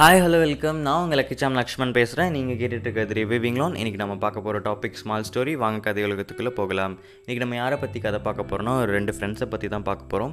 Hi 0.00 0.20
hello 0.24 0.38
welcome 0.42 0.78
நான் 0.84 1.02
உங்கள் 1.02 1.18
லக்கிச்சாம் 1.18 1.56
லக்ஷ்மன் 1.58 1.90
பேசுகிறேன் 1.96 2.30
நீங்கள் 2.36 2.56
கேட்டுட்டு 2.60 2.86
இருக்கிறது 2.86 3.14
ரிவிவிங் 3.18 3.56
லோன் 3.56 3.74
இன்றைக்கி 3.80 3.98
நம்ம 4.02 4.14
பார்க்க 4.22 4.44
போகிற 4.44 4.60
டாபிக் 4.66 4.96
ஸ்மால் 5.00 5.26
ஸ்டோரி 5.28 5.52
வாங்க 5.62 5.80
கதை 5.80 6.04
உலகத்துக்குள்ளே 6.04 6.52
போகலாம். 6.60 6.94
இன்றைக்கி 7.24 7.40
நம்ம 7.42 7.54
யாரை 7.54 7.78
பற்றி 7.78 8.00
கதை 8.00 8.20
பார்க்க 8.26 8.46
போகிறோம்னா 8.50 8.74
ஒரு 8.82 8.92
ரெண்டு 8.92 9.14
ஃப்ரெண்ட்ஸை 9.16 9.44
பற்றி 9.44 9.68
தான் 9.74 9.84
பார்க்க 9.88 10.04
போகிறோம் 10.04 10.32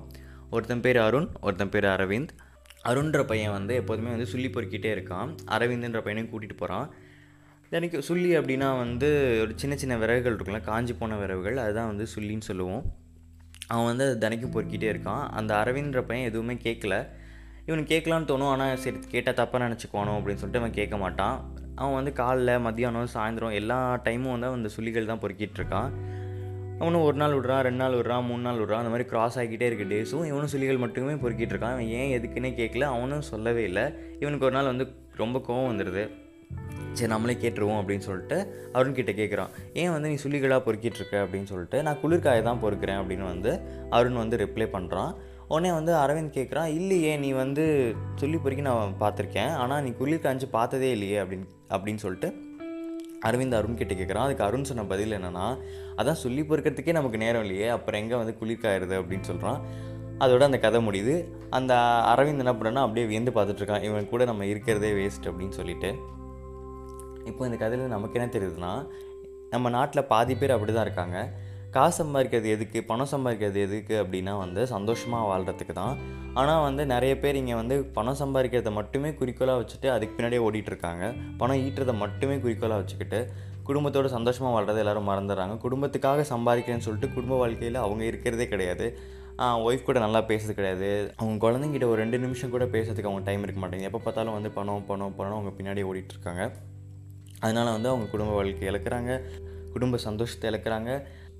ஒருத்தன் 0.49 0.83
பேர் 0.85 0.99
அருண் 1.07 1.27
ஒருத்தன் 1.41 1.73
பேர் 1.75 1.87
அரவிந்த். 1.95 2.31
அருண்ன்ற 2.91 3.23
பையன் 3.23 3.53
வந்து 3.57 3.75
எப்போதுமே 3.81 4.09
வந்து 4.09 4.29
சொல்லி 4.33 4.51
பொறுக்கிட்டே 4.55 4.93
இருக்கான். 4.97 5.35
அரவிந்த்ன்ற 5.57 6.01
பையனையும் 6.07 6.31
கூட்டிகிட்டு 6.31 6.59
போகிறான் 6.63 6.87
எனக்கு 7.69 8.01
சுள்ளி 8.01 8.31
அப்படின்னா 8.39 8.71
வந்து 8.85 9.11
ஒரு 9.41 9.53
சின்ன 9.55 9.75
சின்ன 9.75 9.97
விறகுகள் 9.97 10.37
இருக்குல்ல 10.39 10.63
காஞ்சி 10.71 10.95
போன 11.03 11.19
விறகுகள். 11.25 11.57
அதுதான் 11.57 11.91
வந்து 11.93 12.07
சுள்ளின்னு 12.15 12.49
சொல்லுவோம். 12.51 12.83
அவன் 13.67 13.89
வந்து 13.91 14.05
அதை 14.07 14.17
தினைக்கும் 14.23 14.57
பொறுக்கிட்டே 14.57 14.89
இருக்கான். 14.95 15.23
அந்த 15.39 15.53
அரவிந்த்ன்ற 15.61 16.03
பையன் 16.11 16.29
எதுவுமே 16.33 16.57
கேட்கல 16.67 16.95
இவனுக்கு 17.67 17.91
கேட்கலான்னு 17.93 18.29
தோணும். 18.31 18.51
ஆனால் 18.53 18.77
சரி 18.77 18.99
கேட்டால் 19.07 19.37
தப்பாக 19.39 19.61
நினச்சிக்கோணும் 19.65 20.17
அப்படின்னு 20.17 20.41
சொல்லிட்டு 20.41 20.61
அவன் 20.63 20.77
கேட்க 20.79 20.97
மாட்டான். 20.97 21.37
அவன் 21.75 21.97
வந்து 21.99 22.11
காலைல 22.21 22.51
மத்தியானம் 22.61 23.09
சாயந்தரம் 23.13 23.53
எல்லா 23.53 23.79
டைமும் 24.03 24.33
வந்து 24.33 24.47
அவன் 24.49 24.59
இந்த 24.61 24.69
சுள்ளிகள் 24.75 25.05
தான் 25.05 25.19
பொறுக்கிட்டு 25.19 25.59
இருக்கான். 25.61 25.89
அவனும் 26.79 27.01
ஒரு 27.01 27.17
நாள் 27.17 27.35
விட்றான் 27.37 27.61
ரெண்டு 27.67 27.81
நாள் 27.83 27.95
விட்றான் 27.99 28.25
மூணு 28.27 28.41
நாள் 28.41 28.59
விட்றான். 28.59 28.81
அந்த 28.83 28.91
மாதிரி 28.93 29.09
கிராஸ் 29.09 29.37
ஆகிக்கிட்டே 29.39 29.67
இருக்க. 29.69 29.85
டேஸும் 29.95 30.25
இவனும் 30.31 30.51
சுழிகள் 30.53 30.77
மட்டுமே 30.77 31.13
பொறுக்கிட்டு 31.13 31.53
இருக்கான். 31.55 31.75
அவன் 31.77 31.89
ஏன் 31.99 32.11
எதுக்குன்னே 32.17 32.51
கேட்கல 32.61 32.87
அவனும் 32.95 33.27
சொல்லவே 33.31 33.63
இல்லை. 33.63 33.85
இவனுக்கு 34.19 34.47
ஒரு 34.49 34.55
நாள் 34.55 34.71
வந்து 34.73 34.87
ரொம்ப 35.15 35.41
கோவம் 35.47 35.69
வந்துடுது 35.71 36.05
சரி 36.97 37.09
நம்மளே 37.11 37.33
கேட்டுருவோம் 37.33 37.79
அப்படின்னு 37.79 38.05
சொல்லிட்டு 38.09 38.37
அருண்கிட்ட 38.73 39.11
கேட்குறான் 39.19 39.49
ஏன் 39.73 39.91
வந்து 39.91 40.09
நீ 40.09 40.15
சுள்ளிகளாக 40.23 40.61
பொறுக்கிட்டு 40.67 40.99
இருக்க? 40.99 41.15
அப்படின்னு 41.23 41.49
சொல்லிட்டு 41.51 41.83
நான் 41.83 41.99
குளிர்காயை 42.03 42.41
தான் 42.41 42.61
பொறுக்கிறேன் 42.63 42.99
அப்படின்னு 43.01 43.25
வந்து 43.33 43.51
அருண் 43.89 44.21
வந்து 44.23 44.37
ரிப்ளை 44.37 44.67
பண்ணுறான் 44.75 45.11
உடனே 45.47 45.71
வந்து 45.71 45.93
அரவிந்த் 45.93 46.37
கேட்குறான் 46.37 46.65
இல்லையே 46.65 47.17
நீ 47.17 47.31
வந்து 47.31 47.95
சொல்லி 48.15 48.37
பொறுக்கி 48.37 48.63
நான் 48.63 48.95
பார்த்துருக்கேன் 48.99 49.53
ஆனால் 49.53 49.83
நீ 49.83 49.89
குளிர் 49.89 50.19
காஞ்சி 50.19 50.47
பார்த்ததே 50.47 50.91
இல்லையே 50.91 51.17
அப்படின்னு 51.19 51.47
அப்படின்னு 51.69 51.95
சொல்லிட்டு 51.95 52.29
அரவிந்த் 53.25 53.57
அருண் 53.57 53.77
கிட்ட 53.77 53.93
கேட்குறான் 53.93 54.25
அதுக்கு 54.27 54.43
அருண் 54.43 54.63
சொன்ன 54.63 54.83
பதில் 54.83 55.11
என்னென்னா 55.11 55.45
அதான் 55.95 56.23
சொல்லி 56.23 56.41
பொறுக்கிறதுக்கே 56.41 56.91
நமக்கு 56.91 57.17
நேரம் 57.17 57.41
இல்லையே 57.41 57.67
அப்புறம் 57.67 58.01
எங்கே 58.01 58.15
வந்து 58.15 58.37
குளிர் 58.37 58.63
காயிருது 58.65 58.97
அப்படின்னு 59.01 59.21
சொல்கிறான் 59.21 59.61
அதோட 60.19 60.41
அந்த 60.41 60.59
கதை 60.59 60.87
முடியுது. 60.87 61.15
அந்த 61.49 61.73
அரவிந்த் 62.13 62.43
என்ன 62.43 62.53
பண்ணுறான்னா 62.53 62.83
அப்படியே 62.85 63.05
வியந்து 63.05 63.31
பார்த்துட்ருக்கான் 63.31 63.83
இவன் 63.83 64.09
கூட 64.09 64.25
நம்ம 64.25 64.45
இருக்கிறதே 64.45 64.91
வேஸ்ட் 64.91 65.25
அப்படின்னு 65.25 65.49
சொல்லிட்டு. 65.49 65.89
இப்போ 67.25 67.45
இந்த 67.45 67.57
கதையில் 67.57 67.87
நமக்கு 67.87 68.19
என்ன 68.19 68.31
தெரியுதுன்னா 68.33 68.87
நம்ம 69.49 69.69
நாட்டில் 69.69 70.05
பாதி 70.05 70.35
பேர் 70.35 70.51
அப்படி 70.51 70.73
தான் 70.73 70.85
இருக்காங்க. 70.85 71.17
காசு 71.77 71.97
சம்பாதிக்கிறது 72.01 72.47
எதுக்கு? 72.55 72.79
பணம் 72.91 73.11
சம்பாதிக்கிறது 73.13 73.59
எதுக்கு? 73.67 73.95
அப்படின்னா 74.03 74.33
வந்து 74.43 74.61
சந்தோஷமாக 74.75 75.25
வாழ்கிறதுக்கு 75.31 75.73
தான். 75.81 75.97
ஆனால் 76.39 76.63
வந்து 76.67 76.83
நிறைய 76.93 77.13
பேர் 77.23 77.39
இங்கே 77.41 77.55
வந்து 77.59 77.75
பணம் 77.97 78.17
சம்பாதிக்கிறத 78.21 78.71
மட்டுமே 78.77 79.09
குறிக்கோளாக 79.19 79.59
வச்சுட்டு 79.61 79.87
அதுக்கு 79.95 80.15
பின்னாடியே 80.17 80.41
ஓடிட்டு 80.47 80.71
இருக்காங்க 80.73 81.03
பணம் 81.41 81.61
ஈட்டுறதை 81.65 81.95
மட்டுமே 82.03 82.35
குறிக்கோளாக 82.43 82.81
வச்சுக்கிட்டு 82.81 83.19
குடும்பத்தோட 83.69 84.07
சந்தோஷமாக 84.15 84.51
வாழ்கிறத 84.55 84.81
எல்லாரும் 84.83 85.07
மறந்துடுறாங்க. 85.11 85.55
குடும்பத்துக்காக 85.63 86.25
சம்பாதிக்கிறேன்னு 86.33 86.85
சொல்லிட்டு 86.85 87.09
குடும்ப 87.15 87.37
வாழ்க்கையில் 87.41 87.79
அவங்க 87.85 88.03
இருக்கிறதே 88.11 88.45
கிடையாது. 88.53 88.85
ஒய்ஃப் 89.67 89.87
கூட 89.87 89.97
நல்லா 90.05 90.19
பேசுறது 90.29 90.53
கிடையாது. 90.59 90.87
அவங்க 91.19 91.35
குழந்தைங்கிட்ட 91.45 91.87
ஒரு 91.93 91.99
ரெண்டு 92.03 92.17
நிமிஷம் 92.23 92.53
கூட 92.55 92.65
பேசுறதுக்கு 92.75 93.09
அவங்க 93.11 93.23
டைம் 93.27 93.43
இருக்க 93.45 93.61
மாட்டேங்குது. 93.63 93.89
எப்போ 93.91 94.01
பார்த்தாலும் 94.05 94.37
வந்து 94.37 94.51
பணம் 94.57 94.87
பணம் 94.91 95.15
பணம் 95.19 95.37
அவங்க 95.39 95.53
பின்னாடியே 95.57 95.87
ஓடிட்டுருக்காங்க. 95.89 96.45
அதனால் 97.45 97.75
வந்து 97.77 97.91
அவங்க 97.93 98.07
குடும்ப 98.13 98.33
வாழ்க்கை 98.39 98.65
இழக்கிறாங்க. 98.71 99.11
குடும்ப 99.75 99.97
சந்தோஷத்தை 100.07 100.47
இழக்கிறாங்க. 100.51 100.91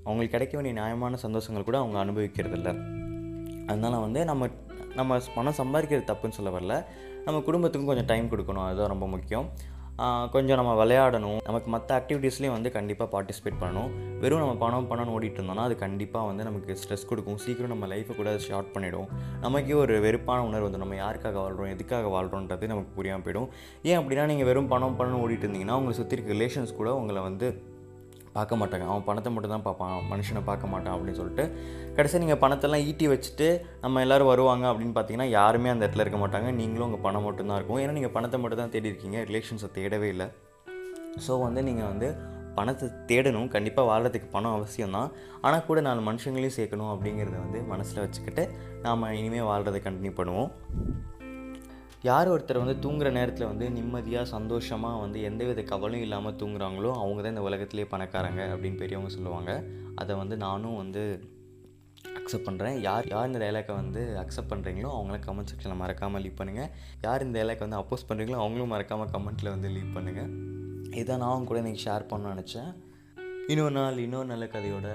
அவங்களுக்கு 0.08 0.34
கிடைக்க 0.36 0.54
வேண்டிய 0.58 0.74
நியாயமான 0.80 1.18
சந்தோஷங்கள் 1.26 1.68
கூட 1.70 1.78
அவங்க 1.84 1.98
அனுபவிக்கிறதில்ல. 2.04 2.72
அதனால் 3.70 4.04
வந்து 4.06 4.20
நம்ம 4.32 4.48
நம்ம 4.98 5.18
பணம் 5.34 5.58
சம்பாதிக்கிறது 5.62 6.10
தப்புன்னு 6.10 6.36
சொல்ல 6.36 6.50
வரல. 6.54 6.76
நம்ம 7.24 7.40
குடும்பத்துக்கும் 7.48 7.90
கொஞ்சம் 7.90 8.08
டைம் 8.12 8.30
கொடுக்கணும். 8.30 8.66
அதுதான் 8.68 8.92
ரொம்ப 8.92 9.06
முக்கியம். 9.14 9.48
கொஞ்சம் 10.34 10.58
நம்ம 10.60 10.72
விளையாடணும். 10.80 11.38
நமக்கு 11.46 11.68
மற்ற 11.74 11.88
ஆக்டிவிட்டீஸ்லேயும் 11.98 12.54
வந்து 12.56 12.70
கண்டிப்பாக 12.76 13.08
பார்ட்டிசிபேட் 13.14 13.58
பண்ணணும். 13.62 13.88
வெறும் 14.22 14.42
நம்ம 14.42 14.54
பணம் 14.62 14.86
பணம்னு 14.90 15.14
ஓடிட்டு 15.16 15.38
இருந்தோம்னா 15.40 15.64
அது 15.68 15.76
கண்டிப்பாக 15.84 16.28
வந்து 16.30 16.46
நமக்கு 16.48 16.76
ஸ்ட்ரெஸ் 16.80 17.06
கொடுக்கும். 17.10 17.38
சீக்கிரம் 17.44 17.72
நம்ம 17.74 17.86
லைஃப்பை 17.92 18.14
கூட 18.20 18.32
ஷார்ட் 18.46 18.70
பண்ணிவிடும் 18.74 19.08
நமக்கே 19.44 19.74
ஒரு 19.84 19.96
வெறுப்பான 20.06 20.44
உணர்வு 20.48 20.66
வந்து 20.68 20.82
நம்ம 20.84 20.98
யாருக்காக 21.04 21.36
வாழ்கிறோம் 21.44 21.72
எதுக்காக 21.74 22.12
வாழ்கிறோன்றது 22.16 22.70
நமக்கு 22.72 22.92
புரியாமல் 22.98 23.24
போயிடும். 23.26 23.48
ஏன் 23.90 23.98
அப்படின்னா 24.02 24.26
நீங்கள் 24.32 24.48
வெறும் 24.50 24.70
பணம் 24.74 24.96
பணம்னு 25.00 25.22
ஓடிட்டு 25.24 25.46
இருந்தீங்கன்னா 25.46 25.78
உங்களை 25.80 25.96
சுற்றி 26.00 26.16
இருக்க 26.18 26.38
ரிலேஷன்ஸ் 26.38 26.78
கூட 26.80 26.90
உங்களை 27.00 27.22
வந்து 27.28 27.48
பார்க்க 28.38 28.60
மாட்டாங்க. 28.62 28.86
அவன் 28.92 29.06
பணத்தை 29.10 29.32
மட்டும் 29.34 29.54
தான் 29.56 29.66
பார்ப்பான். 29.68 29.94
மனுஷனை 30.12 30.42
பார்க்க 30.50 30.72
மாட்டான் 30.72 30.94
அப்படின்னு 30.94 31.20
சொல்லிட்டு 31.20 31.44
கடைசியாக 31.96 32.22
நீங்கள் 32.24 32.42
பணத்தெல்லாம் 32.44 32.84
ஈட்டி 32.88 33.06
வச்சுட்டு 33.12 33.48
நம்ம 33.84 34.02
எல்லோரும் 34.06 34.30
வருவாங்க 34.32 34.64
அப்படின்னு 34.72 34.96
பார்த்தீங்கன்னா 34.96 35.28
யாருமே 35.38 35.70
அந்த 35.74 35.82
இடத்துல 35.84 36.04
இருக்க 36.06 36.20
மாட்டாங்க. 36.24 36.50
நீங்களும் 36.60 36.88
உங்கள் 36.88 37.04
பணம் 37.06 37.26
மட்டும்தான் 37.28 37.58
இருக்கும். 37.60 37.80
ஏன்னா 37.84 37.96
நீங்கள் 37.98 38.14
பணத்தை 38.16 38.40
மட்டும் 38.42 38.62
தான் 38.62 38.74
தேடி 38.74 38.92
இருக்கீங்க. 38.92 39.20
ரிலேஷன்ஸை 39.30 39.70
தேடவே 39.78 40.10
இல்லை. 40.14 40.28
ஸோ 41.26 41.34
வந்து 41.46 41.60
நீங்கள் 41.68 41.88
வந்து 41.92 42.08
பணத்தை 42.58 42.86
தேடணும். 43.10 43.50
கண்டிப்பாக 43.54 43.88
வாழ்கிறதுக்கு 43.90 44.28
பணம் 44.36 44.54
அவசியம் 44.58 44.94
தான். 44.96 45.10
ஆனால் 45.46 45.66
கூட 45.68 45.80
நாலு 45.88 46.00
மனுஷங்களையும் 46.08 46.56
சேர்க்கணும் 46.56 46.90
அப்படிங்கிறத 46.94 47.36
வந்து 47.44 47.58
மனசில் 47.72 48.02
வச்சுக்கிட்டு 48.04 48.44
நாம் 48.86 49.12
இனிமேல் 49.20 49.48
வாழ்கிறத 49.50 49.80
கண்டினியூ 49.86 50.14
பண்ணுவோம். 50.20 50.50
யார் 52.06 52.28
ஒருத்தர் 52.32 52.60
வந்து 52.62 52.74
தூங்குற 52.82 53.08
நேரத்தில் 53.10 53.48
வந்து 53.48 53.70
நிம்மதியாக 53.70 54.26
சந்தோஷமாக 54.34 55.00
வந்து 55.00 55.18
எந்தவித 55.28 55.62
கவலையும் 55.62 56.04
இல்லாமல் 56.06 56.36
தூங்குறாங்களோ 56.40 56.90
அவங்க 57.00 57.20
தான் 57.22 57.34
இந்த 57.34 57.42
உலகத்திலே 57.48 57.86
பணக்காரங்க 57.92 58.42
அப்படின்னு 58.52 58.80
பெரியவங்க 58.82 59.10
சொல்லுவாங்க. 59.14 59.52
அதை 59.94 60.16
வந்து 60.16 60.36
நானும் 60.36 60.76
வந்து 60.76 61.02
அக்செப்ட் 62.18 62.46
பண்ணுறேன் 62.48 62.76
யார் 62.86 63.08
யார் 63.12 63.26
இந்த 63.26 63.38
டைலாக்கை 63.44 63.74
வந்து 63.74 64.02
அக்செப்ட் 64.22 64.52
பண்ணுறீங்களோ 64.52 64.90
அவங்களாம் 64.96 65.24
கமெண்ட் 65.26 65.50
செக்ஷனில் 65.52 65.80
மறக்காமல் 65.82 66.22
லீவ் 66.24 66.38
பண்ணுங்கள் 66.40 66.70
யார் 67.06 67.24
இந்த 67.26 67.36
டைலாக்கை 67.38 67.64
வந்து 67.66 67.80
அப்போஸ் 67.80 68.08
பண்ணுறீங்களோ 68.08 68.40
அவங்களும் 68.42 68.72
மறக்காமல் 68.74 69.12
கமெண்ட்டில் 69.14 69.54
வந்து 69.54 69.70
லீவ் 69.76 69.94
பண்ணுங்கள் 69.96 70.30
இதான் 71.02 71.22
நான் 71.24 71.48
கூட 71.50 71.58
இன்றைக்கி 71.62 71.82
ஷேர் 71.86 72.10
பண்ண 72.12 72.34
நினச்சேன். 72.34 72.70
இன்னொரு 73.52 73.74
நாள் 73.80 73.98
இன்னொரு 73.98 74.28
நல்ல 74.34 74.46
கதையோட 74.54 74.88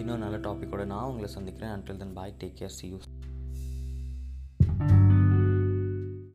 இன்னொரு 0.00 0.20
நல்ல 0.24 0.36
டாப்பிக்கோட 0.36 0.84
நான் 0.84 1.08
உங்களை 1.10 1.30
சந்திக்கிறேன். 1.36 1.72
Until 1.76 2.02
then 2.02 2.12
bye 2.12 2.38
take 2.42 2.58
care 2.60 2.76
see 2.78 2.88
you 2.88 2.98